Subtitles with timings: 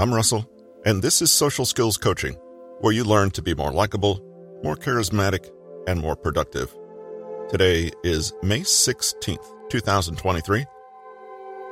[0.00, 0.48] I'm Russell,
[0.84, 2.34] and this is Social Skills Coaching,
[2.82, 4.20] where you learn to be more likable,
[4.62, 5.50] more charismatic,
[5.88, 6.72] and more productive.
[7.48, 10.64] Today is May 16th, 2023.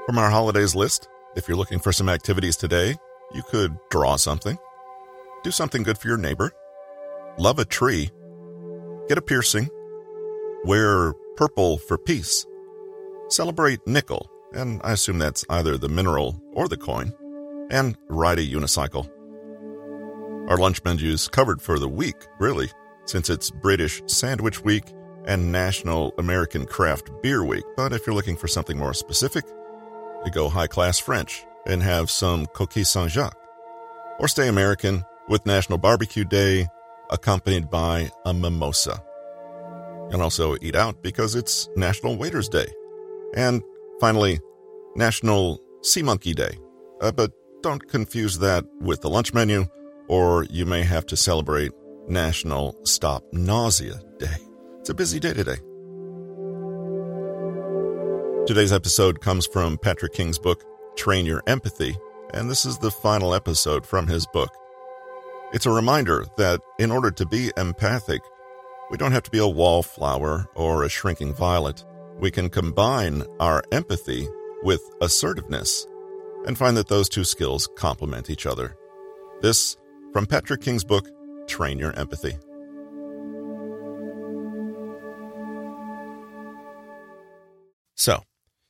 [0.06, 2.96] From our holidays list, if you're looking for some activities today,
[3.32, 4.58] you could draw something,
[5.44, 6.50] do something good for your neighbor,
[7.38, 8.10] love a tree,
[9.08, 9.68] get a piercing,
[10.64, 12.44] wear purple for peace,
[13.28, 17.14] celebrate nickel, and I assume that's either the mineral or the coin
[17.70, 19.08] and ride a unicycle.
[20.48, 22.70] Our lunch menu's covered for the week, really,
[23.04, 24.84] since it's British Sandwich Week
[25.26, 27.64] and National American Craft Beer Week.
[27.76, 29.44] But if you're looking for something more specific,
[30.24, 33.36] you go high class French and have some Coquille Saint Jacques.
[34.18, 36.68] Or stay American with National Barbecue Day,
[37.10, 39.02] accompanied by a mimosa.
[40.10, 42.66] And also eat out because it's National Waiters Day.
[43.34, 43.62] And
[44.00, 44.38] finally,
[44.94, 46.56] National Sea Monkey Day.
[47.00, 49.66] Uh, but don't confuse that with the lunch menu,
[50.08, 51.72] or you may have to celebrate
[52.08, 54.36] National Stop Nausea Day.
[54.80, 55.56] It's a busy day today.
[58.46, 60.62] Today's episode comes from Patrick King's book,
[60.96, 61.96] Train Your Empathy,
[62.32, 64.50] and this is the final episode from his book.
[65.52, 68.20] It's a reminder that in order to be empathic,
[68.90, 71.84] we don't have to be a wallflower or a shrinking violet.
[72.20, 74.28] We can combine our empathy
[74.62, 75.86] with assertiveness
[76.46, 78.76] and find that those two skills complement each other.
[79.42, 79.76] This
[80.12, 81.08] from Patrick King's book,
[81.46, 82.38] Train Your Empathy.
[87.96, 88.22] So,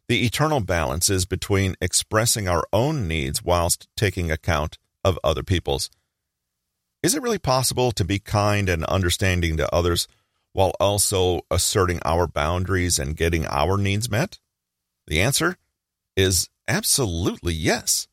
[0.09, 5.91] the eternal balance is between expressing our own needs whilst taking account of other people's.
[7.03, 10.09] Is it really possible to be kind and understanding to others
[10.53, 14.39] while also asserting our boundaries and getting our needs met?
[15.07, 15.57] The answer
[16.17, 18.09] is Absolutely yes.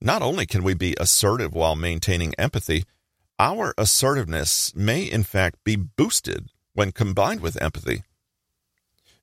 [0.00, 2.84] Not only can we be assertive while maintaining empathy,
[3.38, 8.02] our assertiveness may in fact be boosted when combined with empathy.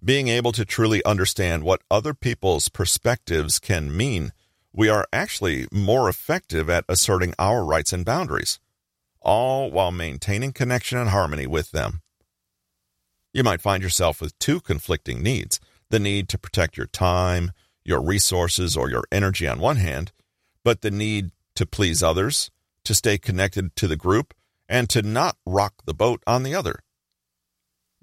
[0.04, 4.34] Being able to truly understand what other people's perspectives can mean,
[4.74, 8.60] we are actually more effective at asserting our rights and boundaries,
[9.22, 12.02] all while maintaining connection and harmony with them.
[13.34, 17.52] You might find yourself with two conflicting needs the need to protect your time,
[17.86, 20.12] your resources or your energy on one hand,
[20.64, 22.52] but the need to please others,
[22.84, 24.34] to stay connected to the group,
[24.68, 26.80] and to not rock the boat on the other.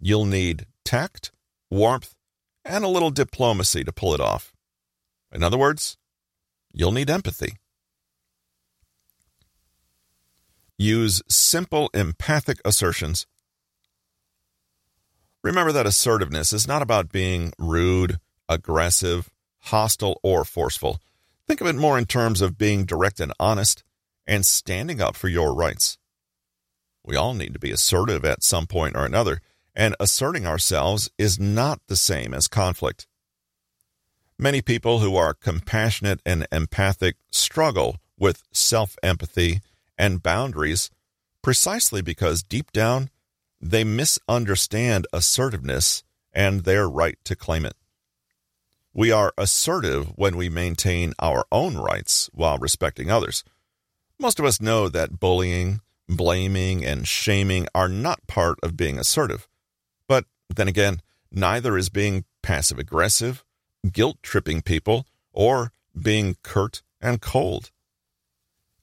[0.01, 1.33] You'll need tact,
[1.71, 2.15] warmth,
[2.65, 4.53] and a little diplomacy to pull it off.
[5.33, 5.97] In other words,
[6.73, 7.57] you'll need empathy.
[10.79, 13.27] Use simple empathic assertions.
[15.43, 18.19] Remember that assertiveness is not about being rude,
[18.49, 19.31] aggressive,
[19.63, 21.01] hostile, or forceful.
[21.47, 23.83] Think of it more in terms of being direct and honest
[24.27, 25.99] and standing up for your rights.
[27.05, 29.41] We all need to be assertive at some point or another,
[29.75, 33.07] and asserting ourselves is not the same as conflict.
[34.39, 39.61] Many people who are compassionate and empathic struggle with self empathy
[39.99, 40.91] and boundaries
[41.43, 43.11] precisely because deep down
[43.61, 46.03] they misunderstand assertiveness
[46.33, 47.75] and their right to claim it.
[48.95, 53.43] We are assertive when we maintain our own rights while respecting others.
[54.19, 59.49] Most of us know that bullying, blaming, and shaming are not part of being assertive.
[60.07, 61.01] But then again,
[61.31, 63.43] neither is being passive aggressive,
[63.91, 67.71] guilt tripping people, or being curt and cold.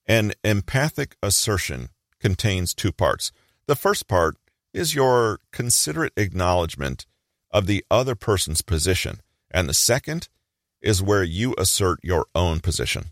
[0.08, 3.32] An empathic assertion contains two parts.
[3.68, 4.38] The first part
[4.74, 7.06] is your considerate acknowledgement
[7.52, 9.22] of the other person's position
[9.52, 10.30] and the second
[10.82, 13.12] is where you assert your own position.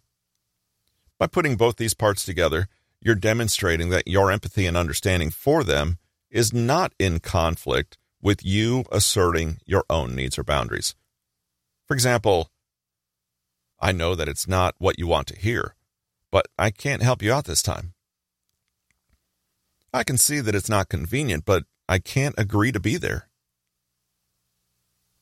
[1.20, 2.68] By putting both these parts together,
[3.02, 5.98] you're demonstrating that your empathy and understanding for them
[6.30, 10.96] is not in conflict with you asserting your own needs or boundaries.
[11.88, 12.52] For example,
[13.80, 15.76] I know that it's not what you want to hear,
[16.32, 17.94] but I can't help you out this time.
[19.94, 23.30] I can see that it's not convenient, but I can't agree to be there.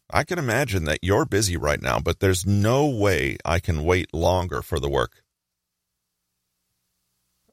[0.09, 4.13] I can imagine that you're busy right now, but there's no way I can wait
[4.13, 5.23] longer for the work.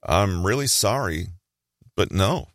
[0.04, 1.28] I'm really sorry,
[1.96, 2.48] but no.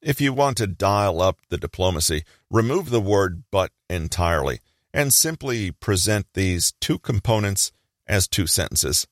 [0.00, 4.60] If you want to dial up the diplomacy, remove the word but entirely
[4.94, 7.72] and simply present these two components
[8.06, 9.06] as two sentences.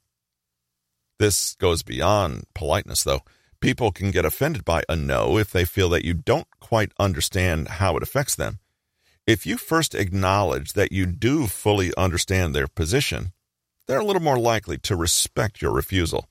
[1.18, 3.20] This goes beyond politeness, though.
[3.60, 7.68] People can get offended by a no if they feel that you don't quite understand
[7.68, 8.60] how it affects them.
[9.26, 13.32] If you first acknowledge that you do fully understand their position,
[13.86, 16.28] they're a little more likely to respect your refusal.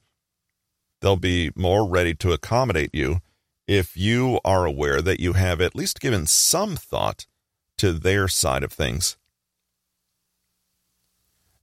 [1.02, 3.22] They'll be more ready to accommodate you
[3.68, 7.26] if you are aware that you have at least given some thought
[7.80, 9.18] to their side of things.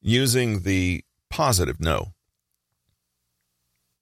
[0.02, 2.12] Using the positive no.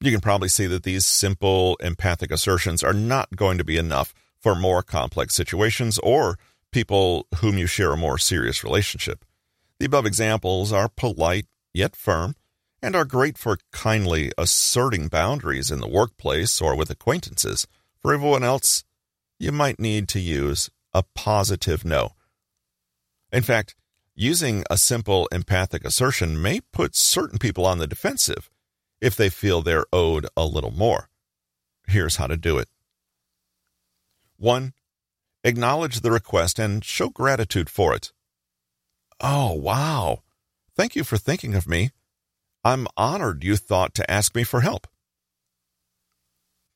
[0.00, 4.14] You can probably see that these simple empathic assertions are not going to be enough
[4.40, 6.38] for more complex situations or
[6.72, 9.24] people whom you share a more serious relationship.
[9.78, 12.34] The above examples are polite yet firm
[12.82, 17.66] and are great for kindly asserting boundaries in the workplace or with acquaintances.
[18.00, 18.84] For everyone else,
[19.38, 22.10] you might need to use a positive no.
[23.32, 23.74] In fact,
[24.14, 28.50] using a simple empathic assertion may put certain people on the defensive
[29.00, 31.08] if they feel they're owed a little more.
[31.86, 32.68] Here's how to do it
[34.36, 34.72] 1.
[35.44, 38.12] Acknowledge the request and show gratitude for it.
[39.20, 40.22] Oh, wow.
[40.76, 41.90] Thank you for thinking of me.
[42.64, 44.86] I'm honored you thought to ask me for help.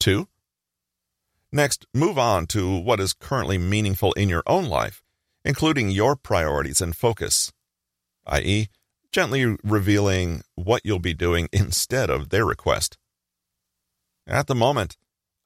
[0.01, 0.27] 2.
[1.53, 5.03] Next, move on to what is currently meaningful in your own life,
[5.45, 7.53] including your priorities and focus,
[8.27, 8.69] i.e.,
[9.13, 12.97] gently revealing what you'll be doing instead of their request.
[14.27, 14.97] At the moment,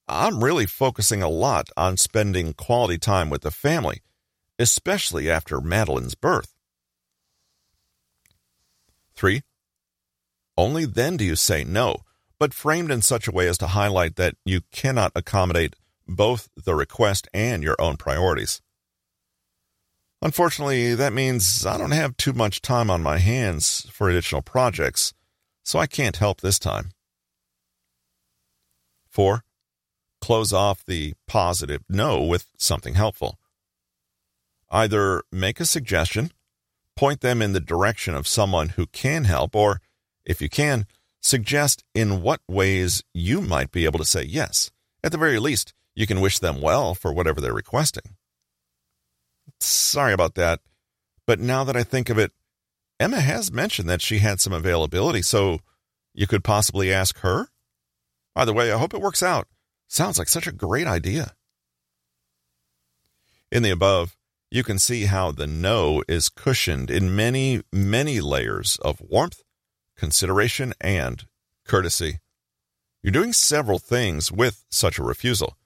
[0.08, 4.02] I'm really focusing a lot on spending quality time with the family,
[4.58, 6.54] especially after Madeline's birth.
[9.14, 9.42] 3.
[10.56, 11.96] Only then do you say no,
[12.38, 15.74] but framed in such a way as to highlight that you cannot accommodate
[16.06, 18.60] both the request and your own priorities.
[20.22, 25.12] Unfortunately, that means I don't have too much time on my hands for additional projects,
[25.62, 26.90] so I can't help this time.
[29.10, 29.42] 4.
[30.26, 33.38] Close off the positive no with something helpful.
[34.69, 36.32] Either make a suggestion,
[36.96, 39.81] point them in the direction of someone who can help, or,
[40.25, 40.87] if you can,
[41.23, 44.73] suggest in what ways you might be able to say yes.
[45.05, 48.17] At the very least, you can wish them well for whatever they're requesting.
[49.61, 50.58] Sorry about that,
[51.25, 52.32] but now that I think of it,
[52.99, 55.61] Emma has mentioned that she had some availability, so
[56.14, 57.46] you could possibly ask her?
[58.34, 59.46] Either way, I hope it works out.
[59.88, 61.34] Sounds like such a great idea.
[63.50, 64.16] In the above,
[64.50, 69.42] you can see how the no is cushioned in many, many layers of warmth,
[69.96, 71.26] consideration, and
[71.64, 72.18] courtesy.
[73.02, 75.56] You're doing several things with such a refusal.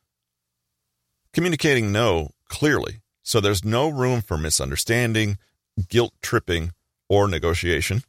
[1.33, 5.39] Communicating no clearly, so there's no room for misunderstanding,
[5.89, 6.73] guilt tripping,
[7.09, 8.03] or negotiation.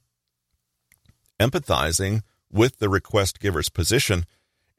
[1.40, 2.22] Empathizing
[2.52, 4.26] with the request giver's position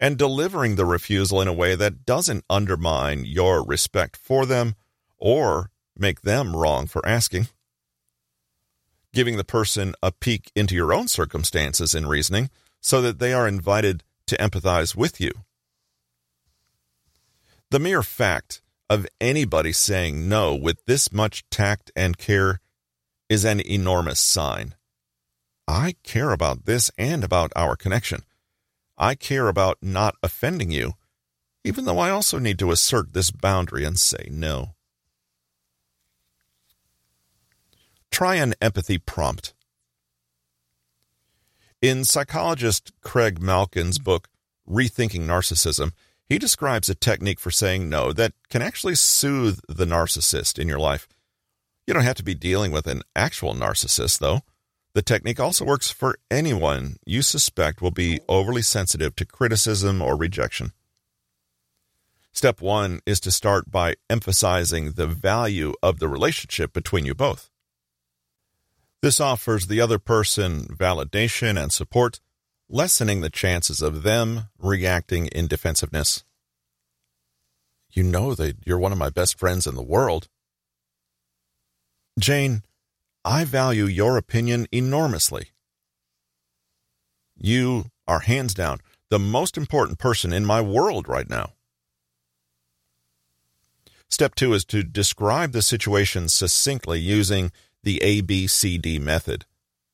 [0.03, 4.75] and delivering the refusal in a way that doesn't undermine your respect for them
[5.17, 7.47] or make them wrong for asking.
[9.15, 12.51] Giving the person a peek into your own circumstances in reasoning
[12.81, 15.31] so that they are invited to empathize with you.
[17.71, 18.61] The mere fact
[18.91, 22.59] of anybody saying no with this much tact and care
[23.29, 24.75] is an enormous sign.
[25.69, 28.25] I care about this and about our connection.
[29.03, 30.93] I care about not offending you,
[31.65, 34.77] even though I also need to assert this boundary and say no.
[38.13, 39.55] Try an empathy prompt.
[41.81, 44.29] In psychologist Craig Malkin's book,
[44.71, 45.91] Rethinking Narcissism,
[46.29, 50.79] he describes a technique for saying no that can actually soothe the narcissist in your
[50.79, 51.09] life.
[51.89, 54.43] You don't have to be dealing with an actual narcissist, though.
[54.95, 60.17] The technique also works for anyone you suspect will be overly sensitive to criticism or
[60.17, 60.73] rejection.
[62.33, 67.51] Step one is to start by emphasizing the value of the relationship between you both.
[69.03, 72.21] This offers the other person validation and support,
[72.69, 76.25] lessening the chances of them reacting in defensiveness.
[77.91, 80.29] You know that you're one of my best friends in the world.
[82.19, 82.63] Jane,
[83.25, 85.51] I value your opinion enormously.
[87.37, 91.53] You are hands down the most important person in my world right now.
[94.09, 97.51] Step two is to describe the situation succinctly using
[97.83, 99.47] the ABCD method,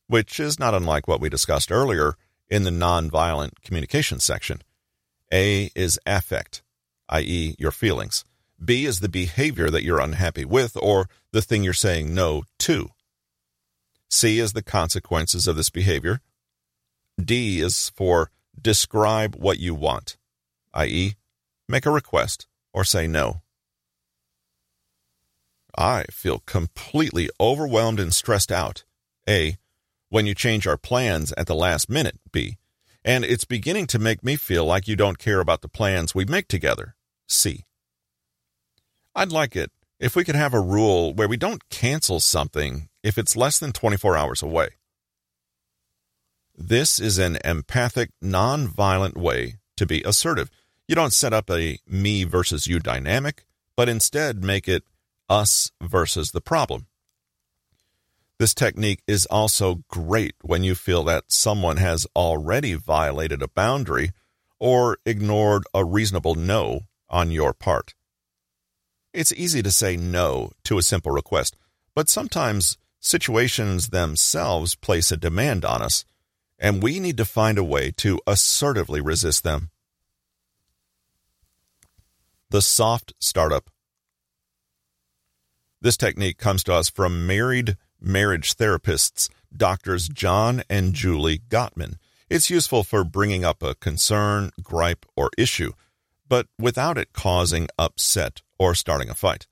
[0.07, 2.15] which is not unlike what we discussed earlier
[2.49, 4.63] in the nonviolent communication section.
[5.33, 6.63] A is affect,
[7.11, 8.25] i.e., your feelings.
[8.63, 12.91] B is the behavior that you're unhappy with or the thing you're saying no to.
[14.09, 16.21] C is the consequences of this behavior.
[17.23, 20.17] D is for describe what you want,
[20.75, 21.15] i.e.,
[21.69, 23.43] make a request or say no.
[25.77, 28.85] I feel completely overwhelmed and stressed out.
[29.29, 29.59] A.
[30.09, 32.57] when you change our plans at the last minute, B.
[33.05, 36.25] And it's beginning to make me feel like you don't care about the plans we
[36.25, 36.97] make together,
[37.29, 37.67] C.
[39.15, 43.19] I'd like it if we could have a rule where we don't cancel something if
[43.19, 44.71] it's less than 24 hours away.
[46.57, 50.51] This is an empathic, non-violent way to be assertive.
[50.89, 53.45] You don't set up a me versus you dynamic,
[53.77, 54.83] but instead make it
[55.29, 56.87] us versus the problem.
[58.39, 64.13] This technique is also great when you feel that someone has already violated a boundary
[64.61, 67.95] or ignored a reasonable no on your part.
[69.13, 71.57] It's easy to say no to a simple request,
[71.95, 76.05] but sometimes situations themselves place a demand on us,
[76.59, 79.71] and we need to find a way to assertively resist them.
[82.51, 83.71] The soft startup.
[85.81, 91.97] This technique comes to us from married marriage therapists, doctors John and Julie Gottman.
[92.29, 95.73] It's useful for bringing up a concern, gripe, or issue,
[96.29, 99.47] but without it causing upset or starting a fight.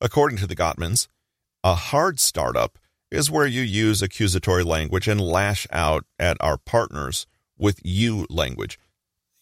[0.00, 1.08] According to the Gottmans,
[1.62, 2.78] a hard startup
[3.12, 7.26] is where you use accusatory language and lash out at our partners
[7.58, 8.78] with you language.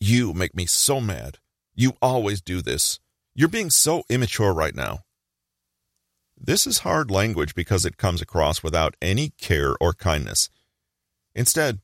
[0.01, 1.39] You make me so mad.
[1.75, 2.99] You always do this.
[3.35, 5.01] You're being so immature right now.
[6.37, 10.51] This is hard language because it comes across without any care or kindness.
[11.35, 11.79] Instead,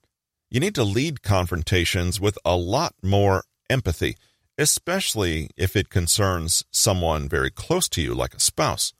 [0.51, 4.17] you need to lead confrontations with a lot more empathy,
[4.59, 8.93] especially if it concerns someone very close to you, like a spouse.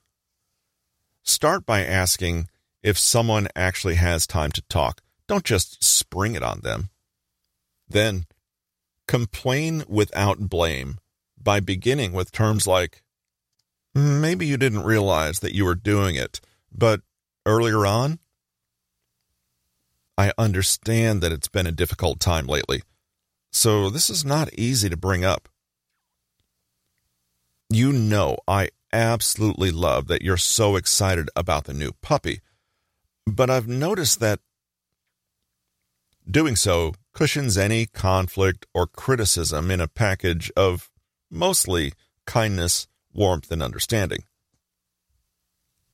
[1.23, 2.47] Start by asking
[2.87, 5.01] if someone actually has time to talk.
[5.27, 6.89] Don't just spring it on them.
[7.89, 8.27] Then,
[9.09, 10.97] complain without blame
[11.37, 13.03] by beginning with terms like,
[13.93, 16.39] Maybe you didn't realize that you were doing it,
[16.71, 17.01] but
[17.45, 18.19] earlier on,
[20.17, 22.83] I understand that it's been a difficult time lately,
[23.51, 25.49] so this is not easy to bring up.
[27.69, 32.41] You know, I absolutely love that you're so excited about the new puppy,
[33.27, 34.39] but I've noticed that
[36.29, 40.89] doing so cushions any conflict or criticism in a package of
[41.29, 41.93] mostly
[42.25, 44.23] kindness warmth, and understanding.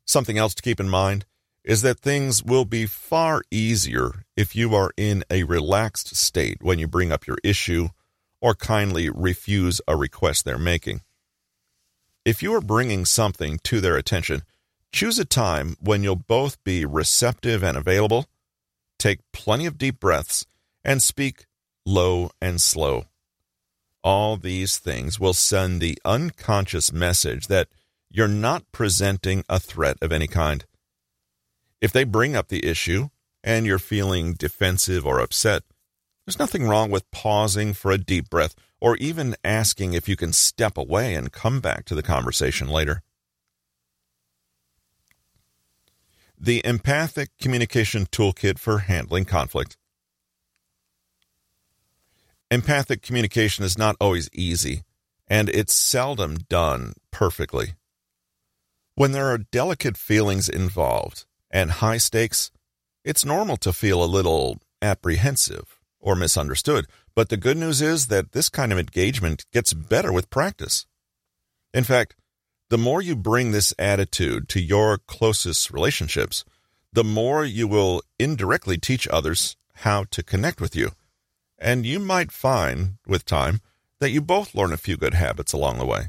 [0.05, 1.25] Something else to keep in mind
[1.63, 6.77] is that things will be far easier if you are in a relaxed state when
[6.77, 7.87] you bring up your issue
[8.41, 10.99] or kindly refuse a request they're making.
[12.25, 14.41] If you are bringing something to their attention,
[14.93, 18.27] choose a time when you'll both be receptive and available,
[19.00, 20.45] take plenty of deep breaths,
[20.85, 21.45] and speak
[21.85, 23.05] low and slow.
[24.03, 27.67] All these things will send the unconscious message that
[28.09, 30.63] you're not presenting a threat of any kind.
[31.81, 33.09] If they bring up the issue
[33.43, 35.63] and you're feeling defensive or upset,
[36.25, 40.33] there's nothing wrong with pausing for a deep breath or even asking if you can
[40.33, 43.01] step away and come back to the conversation later.
[46.45, 49.77] The Empathic Communication Toolkit for Handling Conflict.
[52.51, 54.81] Empathic communication is not always easy,
[55.29, 57.75] and it's seldom done perfectly.
[58.95, 62.51] When there are delicate feelings involved and high stakes,
[63.05, 68.33] it's normal to feel a little apprehensive or misunderstood, but the good news is that
[68.33, 70.88] this kind of engagement gets better with practice.
[71.73, 72.17] In fact,
[72.74, 76.44] the more you bring this attitude to your closest relationships,
[76.92, 80.89] the more you will indirectly teach others how to connect with you
[81.63, 83.62] and you might find, with time,
[84.00, 86.08] that you both learn a few good habits along the way.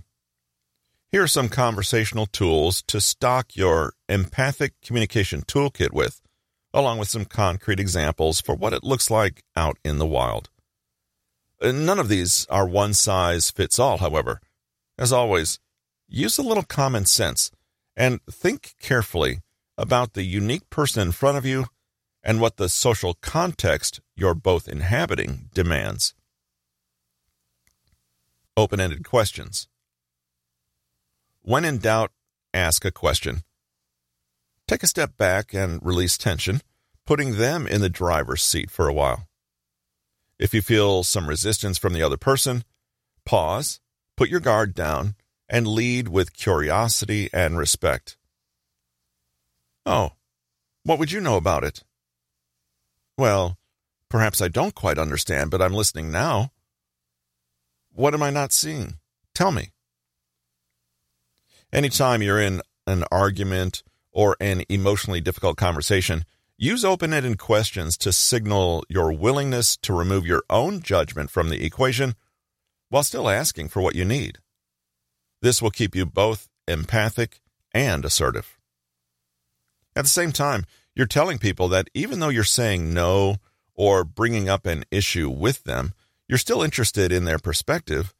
[1.13, 6.23] Here are some conversational tools to stock your empathic communication toolkit with,
[6.73, 10.49] along with some concrete examples for what it looks like out in the wild.
[11.61, 14.41] Uh, none of these are one size fits all, however.
[14.99, 15.61] As always,
[16.09, 17.51] use a little common sense
[17.97, 19.41] and think carefully
[19.77, 21.67] about the unique person in front of you
[22.23, 26.15] and what the social context you're both inhabiting demands.
[28.57, 29.69] Open ended questions.
[31.43, 32.13] When in doubt,
[32.55, 33.43] ask a question.
[34.67, 36.63] Take a step back and release tension,
[37.05, 39.29] putting them in the driver's seat for a while.
[40.39, 42.65] If you feel some resistance from the other person,
[43.27, 43.81] pause,
[44.17, 45.17] put your guard down,
[45.49, 48.17] and lead with curiosity and respect.
[49.87, 50.13] Oh,
[50.85, 51.83] what would you know about it?
[53.17, 53.59] Well,
[54.09, 56.51] perhaps I don't quite understand, but I'm listening now.
[57.93, 58.99] What am I not seeing?
[59.35, 59.73] Tell me.
[61.73, 63.83] Anytime you're in an argument
[64.13, 66.25] or an emotionally difficult conversation,
[66.57, 71.65] Use open ended questions to signal your willingness to remove your own judgment from the
[71.65, 72.15] equation
[72.91, 74.39] while still asking for what you need.
[75.45, 77.43] This will keep you both empathic
[77.75, 78.59] and assertive.
[79.95, 80.65] At the same time,
[80.97, 83.37] you're telling people that even though you're saying no
[83.75, 85.93] or bringing up an issue with them,
[86.27, 88.15] you're still interested in their perspective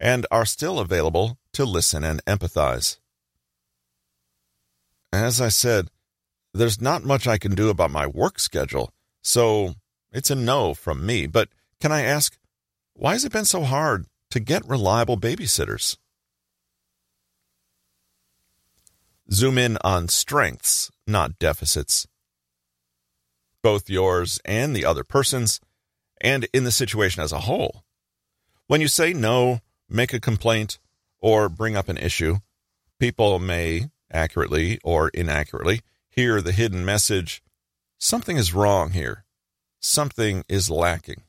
[0.00, 2.98] and are still available to listen and empathize.
[5.12, 5.92] As I said,
[6.52, 8.90] there's not much I can do about my work schedule,
[9.22, 9.76] so
[10.10, 11.28] it's a no from me.
[11.28, 11.50] But
[11.80, 12.36] can I ask,
[12.94, 15.98] why has it been so hard to get reliable babysitters?
[19.30, 22.06] Zoom in on strengths, not deficits.
[23.62, 25.60] Both yours and the other person's,
[26.20, 27.84] and in the situation as a whole.
[28.66, 30.78] When you say no, make a complaint,
[31.20, 32.38] or bring up an issue,
[32.98, 37.42] people may, accurately or inaccurately, hear the hidden message
[37.98, 39.24] something is wrong here,
[39.80, 41.22] something is lacking.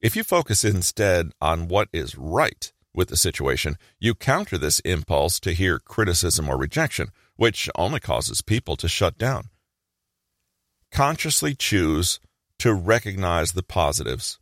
[0.00, 5.40] If you focus instead on what is right with the situation, you counter this impulse
[5.40, 9.50] to hear criticism or rejection, which only causes people to shut down.
[10.92, 12.20] Consciously choose
[12.58, 14.38] to recognize the positives.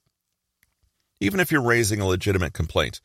[1.20, 3.00] Even if you're raising a legitimate complaint,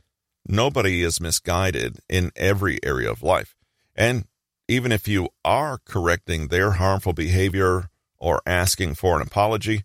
[0.46, 3.56] nobody is misguided in every area of life.
[3.96, 4.26] And
[4.68, 9.84] even if you are correcting their harmful behavior or asking for an apology,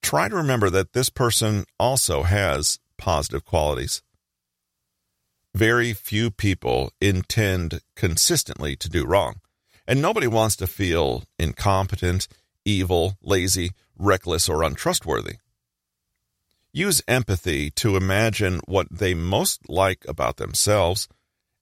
[0.00, 4.02] try to remember that this person also has positive qualities.
[5.54, 9.40] Very few people intend consistently to do wrong,
[9.86, 12.26] and nobody wants to feel incompetent,
[12.64, 15.36] evil, lazy, reckless, or untrustworthy.
[16.72, 21.06] Use empathy to imagine what they most like about themselves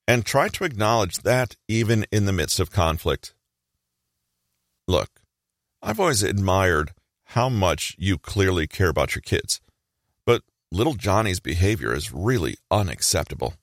[0.07, 3.35] and try to acknowledge that even in the midst of conflict.
[4.87, 5.21] Look,
[5.83, 6.93] I've always admired
[7.25, 9.61] how much you clearly care about your kids,
[10.25, 13.55] but little Johnny's behavior is really unacceptable.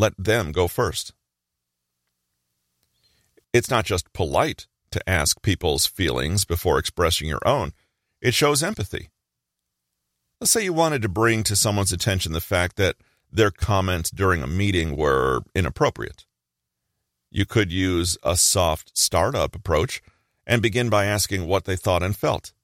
[0.00, 1.12] Let them go first.
[3.52, 7.74] It's not just polite to ask people's feelings before expressing your own,
[8.22, 9.10] it shows empathy.
[10.40, 12.96] Let's say you wanted to bring to someone's attention the fact that
[13.30, 16.24] their comments during a meeting were inappropriate.
[17.30, 20.00] You could use a soft startup approach
[20.46, 22.54] and begin by asking what they thought and felt.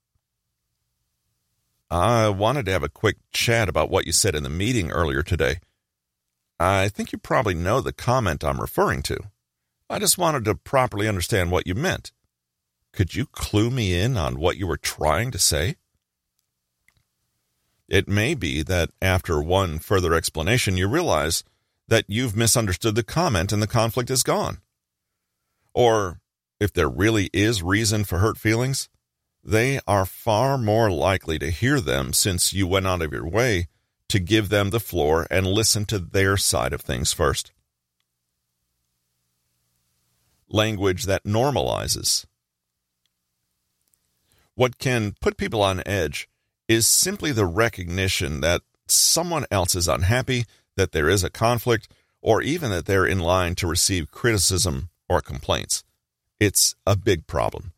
[1.90, 5.22] I wanted to have a quick chat about what you said in the meeting earlier
[5.22, 5.58] today.
[6.58, 9.18] I think you probably know the comment I'm referring to.
[9.90, 12.12] I just wanted to properly understand what you meant.
[12.92, 15.76] Could you clue me in on what you were trying to say?
[17.88, 21.44] It may be that after one further explanation, you realize
[21.88, 24.58] that you've misunderstood the comment and the conflict is gone.
[25.74, 26.20] Or,
[26.58, 28.88] if there really is reason for hurt feelings,
[29.44, 33.68] they are far more likely to hear them since you went out of your way
[34.08, 37.52] to give them the floor and listen to their side of things first.
[40.48, 42.24] Language that normalizes.
[44.54, 46.28] What can put people on edge
[46.68, 50.44] is simply the recognition that someone else is unhappy,
[50.76, 51.88] that there is a conflict,
[52.22, 55.84] or even that they're in line to receive criticism or complaints.
[56.40, 57.72] It's a big problem.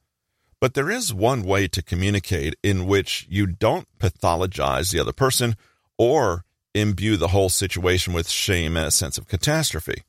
[0.61, 5.57] But there is one way to communicate in which you don't pathologize the other person
[5.99, 10.05] or imbue the whole situation with shame and a sense of catastrophe.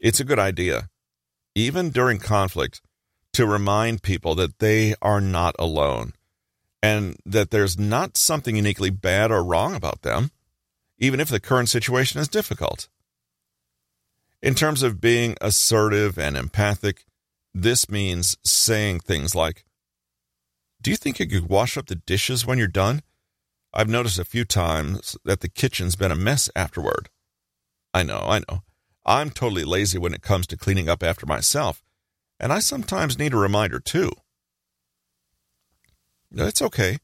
[0.00, 0.90] It's a good idea,
[1.54, 2.82] even during conflict,
[3.32, 6.12] to remind people that they are not alone
[6.82, 10.30] and that there's not something uniquely bad or wrong about them,
[10.98, 12.88] even if the current situation is difficult.
[14.42, 17.04] In terms of being assertive and empathic,
[17.54, 19.64] this means saying things like,
[20.80, 23.02] Do you think you could wash up the dishes when you're done?
[23.78, 27.10] I've noticed a few times that the kitchen's been a mess afterward.
[27.92, 28.62] I know, I know.
[29.04, 31.82] I'm totally lazy when it comes to cleaning up after myself,
[32.40, 34.12] and I sometimes need a reminder too.
[36.34, 36.96] It's okay.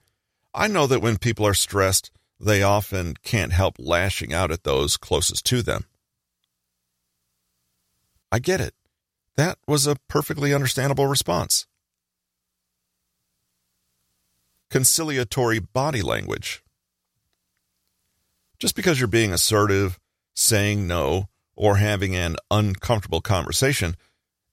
[0.54, 4.96] I know that when people are stressed, they often can't help lashing out at those
[4.96, 5.84] closest to them.
[8.32, 8.72] I get it.
[9.36, 11.66] That was a perfectly understandable response.
[14.72, 16.64] Conciliatory body language.
[18.58, 20.00] Just because you're being assertive,
[20.34, 23.96] saying no, or having an uncomfortable conversation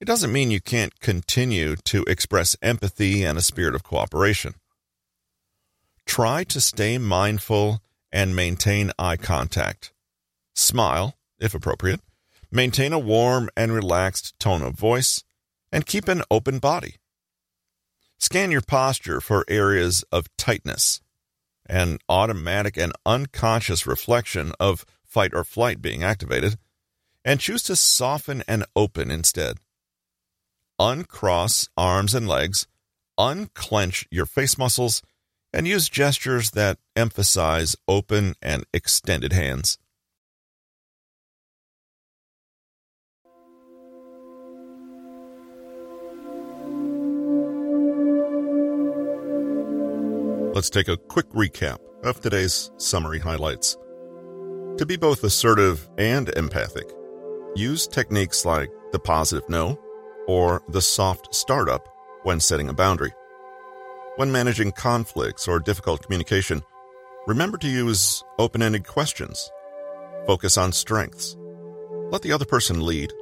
[0.02, 4.56] it doesn't mean you can't continue to express empathy and a spirit of cooperation.
[6.06, 9.92] Try to stay mindful and maintain eye contact.
[10.54, 12.02] Smile, if appropriate.
[12.52, 15.24] Maintain a warm and relaxed tone of voice
[15.72, 16.96] and keep an open body.
[18.20, 21.00] Scan your posture for areas of tightness,
[21.66, 26.58] an automatic and unconscious reflection of fight or flight being activated,
[27.24, 29.58] and choose to soften and open instead.
[30.78, 32.68] Uncross arms and legs,
[33.18, 35.02] unclench your face muscles,
[35.54, 39.78] and use gestures that emphasize open and extended hands.
[50.60, 53.78] Let's take a quick recap of today's summary highlights.
[54.76, 56.92] To be both assertive and empathic,
[57.56, 59.80] use techniques like the positive no
[60.28, 61.88] or the soft startup
[62.24, 63.14] when setting a boundary.
[64.18, 66.62] When managing conflicts or difficult communication,
[67.26, 69.50] remember to use open ended questions.
[70.28, 71.38] Focus on strengths.
[72.12, 73.14] Let the other person lead.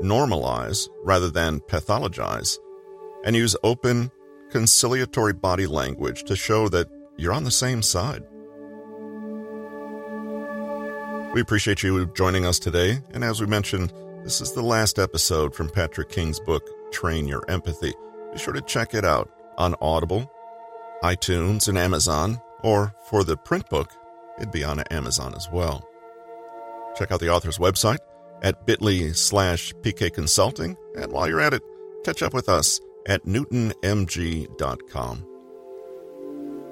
[0.00, 2.58] Normalize rather than pathologize.
[3.24, 4.12] And use open,
[4.54, 6.86] conciliatory body language to show that
[7.16, 8.22] you're on the same side.
[11.34, 15.56] We appreciate you joining us today, and as we mentioned, this is the last episode
[15.56, 16.62] from Patrick King's book,
[16.92, 17.92] Train Your Empathy.
[18.32, 20.30] Be sure to check it out on Audible,
[21.02, 23.90] iTunes, and Amazon, or for the print book,
[24.38, 25.84] it'd be on Amazon as well.
[26.96, 27.98] Check out the author's website
[28.40, 31.62] at bit.ly slash pk consulting, and while you're at it,
[32.04, 35.26] catch up with us at newtonmg.com.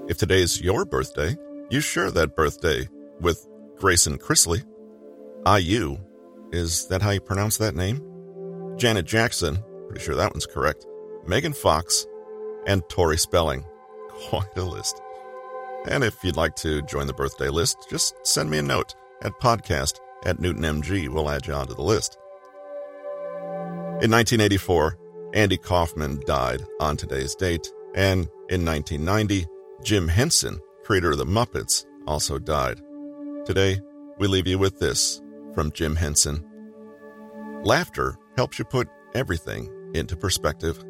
[0.09, 1.37] If today is your birthday,
[1.71, 2.89] you share that birthday
[3.21, 3.47] with
[3.79, 4.65] Grayson Chrisley.
[5.47, 5.97] IU,
[6.53, 8.01] is that how you pronounce that name?
[8.77, 10.87] Janet Jackson, pretty sure that one's correct.
[11.27, 12.07] Megan Fox,
[12.67, 13.65] and Tori Spelling.
[14.09, 15.01] Quite a list.
[15.89, 19.33] And if you'd like to join the birthday list, just send me a note at
[19.41, 21.09] podcast at NewtonMG.
[21.09, 22.19] We'll add you onto the list.
[24.01, 24.99] In 1984,
[25.35, 29.47] Andy Kaufman died on today's date, and in 1990,
[29.83, 32.81] Jim Henson, creator of the Muppets, also died.
[33.47, 33.81] Today,
[34.19, 35.23] we leave you with this
[35.55, 36.45] from Jim Henson
[37.65, 40.83] Laughter helps you put everything into perspective.